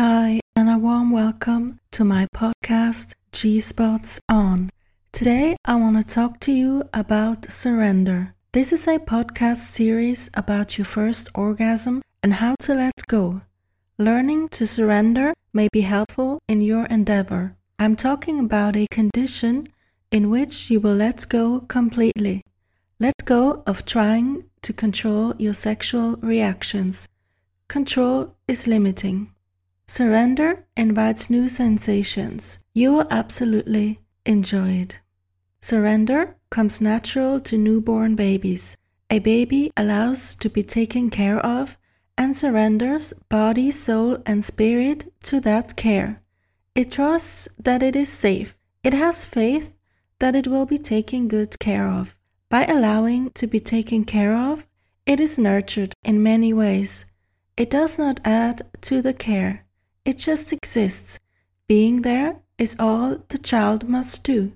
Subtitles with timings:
[0.00, 4.70] Hi, and a warm welcome to my podcast G Spots On.
[5.10, 8.32] Today, I want to talk to you about surrender.
[8.52, 13.40] This is a podcast series about your first orgasm and how to let go.
[13.98, 17.56] Learning to surrender may be helpful in your endeavor.
[17.80, 19.66] I'm talking about a condition
[20.12, 22.44] in which you will let go completely.
[23.00, 27.08] Let go of trying to control your sexual reactions.
[27.66, 29.34] Control is limiting.
[29.90, 32.58] Surrender invites new sensations.
[32.74, 35.00] You will absolutely enjoy it.
[35.62, 38.76] Surrender comes natural to newborn babies.
[39.08, 41.78] A baby allows to be taken care of
[42.18, 46.20] and surrenders body, soul, and spirit to that care.
[46.74, 48.58] It trusts that it is safe.
[48.84, 49.74] It has faith
[50.18, 52.18] that it will be taken good care of.
[52.50, 54.66] By allowing to be taken care of,
[55.06, 57.06] it is nurtured in many ways.
[57.56, 59.64] It does not add to the care.
[60.08, 61.18] It just exists.
[61.68, 64.54] Being there is all the child must do.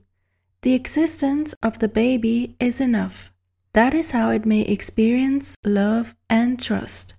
[0.63, 3.31] The existence of the baby is enough.
[3.75, 7.17] That is how it may experience love and trust.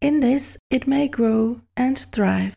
[0.00, 2.56] In this, it may grow and thrive.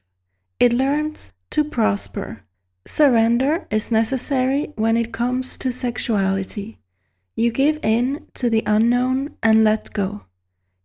[0.60, 2.44] It learns to prosper.
[2.86, 6.78] Surrender is necessary when it comes to sexuality.
[7.36, 10.25] You give in to the unknown and let go.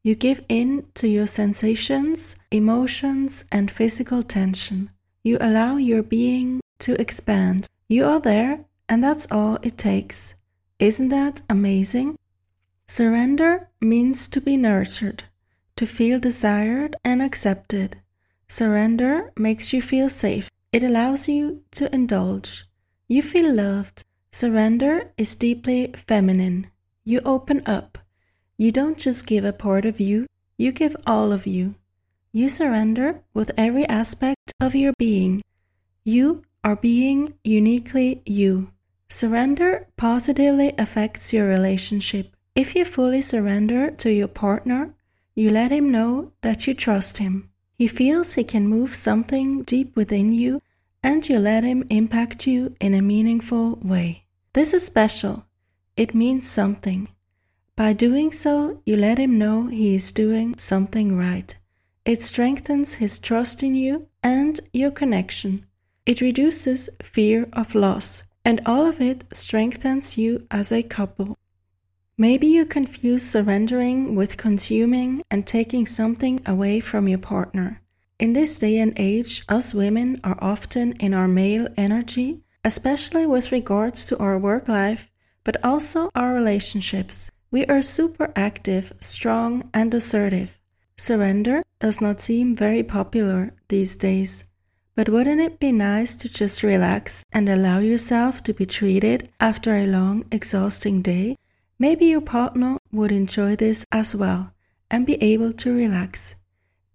[0.03, 4.91] You give in to your sensations, emotions, and physical tension.
[5.23, 7.67] You allow your being to expand.
[7.87, 10.34] You are there, and that's all it takes.
[10.78, 12.17] Isn't that amazing?
[12.87, 15.25] Surrender means to be nurtured,
[15.77, 17.98] to feel desired and accepted.
[18.48, 20.51] Surrender makes you feel safe.
[20.73, 22.65] It allows you to indulge.
[23.06, 24.05] You feel loved.
[24.33, 26.69] Surrender is deeply feminine.
[27.05, 27.98] You open up.
[28.61, 30.27] You don't just give a part of you,
[30.58, 31.77] you give all of you.
[32.30, 35.41] You surrender with every aspect of your being.
[36.05, 38.70] You are being uniquely you.
[39.08, 42.37] Surrender positively affects your relationship.
[42.54, 44.94] If you fully surrender to your partner,
[45.34, 47.49] you let him know that you trust him.
[47.78, 50.60] He feels he can move something deep within you,
[51.03, 54.26] and you let him impact you in a meaningful way.
[54.53, 55.47] This is special.
[55.97, 57.09] It means something.
[57.76, 61.58] By doing so, you let him know he is doing something right.
[62.04, 65.66] It strengthens his trust in you and your connection.
[66.06, 71.38] It reduces fear of loss, and all of it strengthens you as a couple.
[72.19, 77.81] Maybe you confuse surrendering with consuming and taking something away from your partner.
[78.19, 83.52] In this day and age, us women are often in our male energy, especially with
[83.52, 85.10] regards to our work life,
[85.44, 87.31] but also our relationships.
[87.53, 90.61] We are super active, strong, and assertive.
[90.97, 94.44] Surrender does not seem very popular these days.
[94.94, 99.75] But wouldn't it be nice to just relax and allow yourself to be treated after
[99.75, 101.37] a long, exhausting day?
[101.77, 104.53] Maybe your partner would enjoy this as well
[104.88, 106.37] and be able to relax.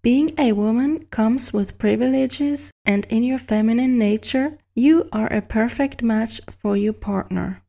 [0.00, 6.02] Being a woman comes with privileges, and in your feminine nature, you are a perfect
[6.02, 7.62] match for your partner.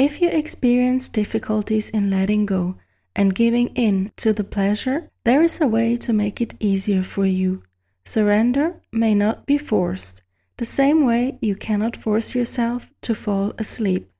[0.00, 2.76] If you experience difficulties in letting go
[3.14, 7.26] and giving in to the pleasure, there is a way to make it easier for
[7.26, 7.64] you.
[8.06, 10.22] Surrender may not be forced,
[10.56, 14.10] the same way you cannot force yourself to fall asleep.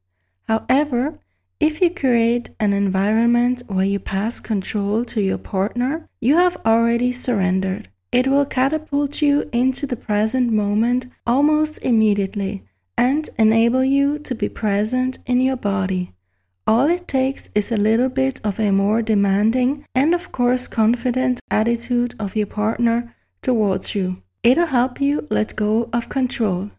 [0.47, 1.19] However,
[1.61, 7.11] if you create an environment where you pass control to your partner, you have already
[7.11, 7.89] surrendered.
[8.13, 12.65] It will catapult you into the present moment almost immediately
[13.01, 16.13] and enable you to be present in your body.
[16.67, 21.41] All it takes is a little bit of a more demanding and, of course, confident
[21.51, 24.23] attitude of your partner towards you.
[24.43, 26.73] It'll help you let go of control.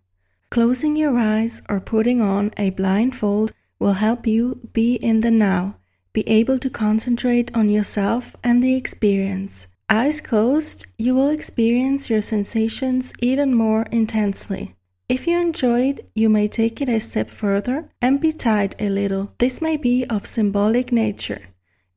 [0.51, 5.77] Closing your eyes or putting on a blindfold will help you be in the now,
[6.13, 9.67] be able to concentrate on yourself and the experience.
[9.89, 14.75] Eyes closed, you will experience your sensations even more intensely.
[15.11, 19.33] If you enjoyed, you may take it a step further and be tied a little.
[19.39, 21.41] This may be of symbolic nature,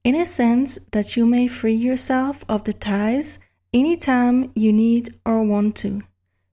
[0.02, 3.38] in a sense that you may free yourself of the ties
[3.72, 6.02] anytime you need or want to.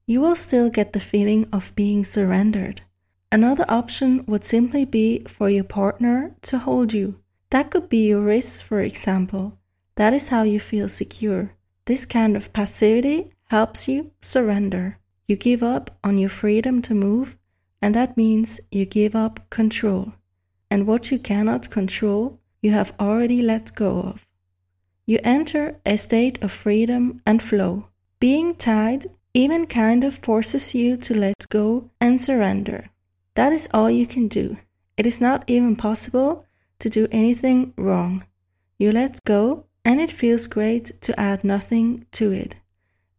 [0.05, 2.83] You will still get the feeling of being surrendered.
[3.31, 7.19] Another option would simply be for your partner to hold you.
[7.49, 9.57] That could be your wrists, for example.
[9.95, 11.55] That is how you feel secure.
[11.85, 14.99] This kind of passivity helps you surrender.
[15.31, 17.37] You give up on your freedom to move,
[17.81, 20.11] and that means you give up control.
[20.69, 24.27] And what you cannot control, you have already let go of.
[25.05, 27.87] You enter a state of freedom and flow.
[28.19, 32.87] Being tied, even kind of forces you to let go and surrender.
[33.35, 34.57] That is all you can do.
[34.97, 36.45] It is not even possible
[36.79, 38.25] to do anything wrong.
[38.77, 42.57] You let go, and it feels great to add nothing to it.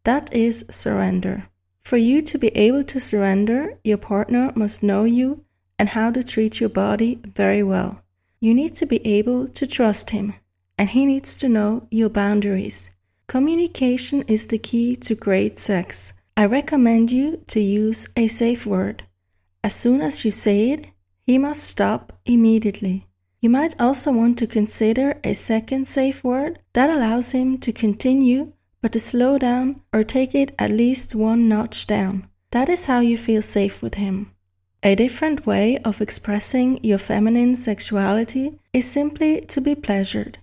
[0.05, 1.49] That is surrender.
[1.85, 5.45] For you to be able to surrender, your partner must know you
[5.79, 8.03] and how to treat your body very well.
[8.41, 10.35] You need to be able to trust him,
[10.79, 12.91] and he needs to know your boundaries.
[13.27, 16.13] Communication is the key to great sex.
[16.37, 19.05] I recommend you to use a safe word.
[19.63, 20.87] As soon as you say it,
[21.27, 23.07] he must stop immediately.
[23.41, 28.53] You might also want to consider a second safe word that allows him to continue,
[28.83, 32.29] but to slow down or take it at least one notch down.
[32.51, 34.33] That is how you feel safe with him.
[34.83, 40.39] A different way of expressing your feminine sexuality is simply to be pleasured.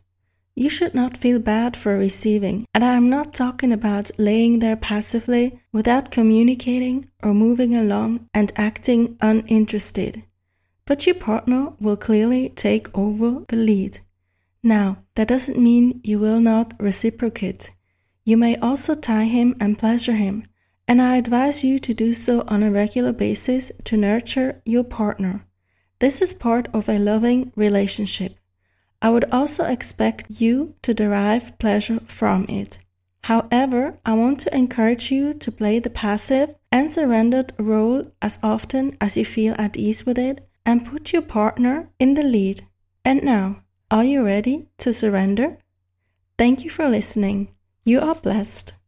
[0.55, 4.75] You should not feel bad for receiving, and I am not talking about laying there
[4.75, 10.23] passively without communicating or moving along and acting uninterested.
[10.85, 13.99] But your partner will clearly take over the lead.
[14.63, 17.71] Now, that doesn't mean you will not reciprocate.
[18.25, 20.43] You may also tie him and pleasure him,
[20.87, 25.45] and I advise you to do so on a regular basis to nurture your partner.
[25.99, 28.35] This is part of a loving relationship.
[29.01, 32.79] I would also expect you to derive pleasure from it.
[33.23, 38.97] However, I want to encourage you to play the passive and surrendered role as often
[39.01, 42.61] as you feel at ease with it and put your partner in the lead.
[43.03, 45.57] And now, are you ready to surrender?
[46.37, 47.49] Thank you for listening.
[47.89, 48.78] You are blessed.